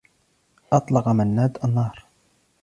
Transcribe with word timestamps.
أطلق 0.73 1.07
منّاد 1.09 1.57
النّار. 1.63 2.05